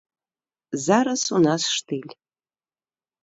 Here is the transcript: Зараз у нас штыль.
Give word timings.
Зараз 0.85 1.21
у 1.39 1.41
нас 1.47 1.67
штыль. 1.75 2.13